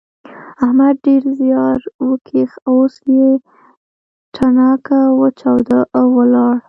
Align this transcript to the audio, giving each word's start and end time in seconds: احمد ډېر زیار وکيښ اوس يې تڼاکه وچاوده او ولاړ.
احمد 0.63 0.95
ډېر 1.05 1.23
زیار 1.39 1.79
وکيښ 2.07 2.51
اوس 2.69 2.95
يې 3.15 3.29
تڼاکه 4.35 4.99
وچاوده 5.19 5.79
او 5.97 6.05
ولاړ. 6.17 6.55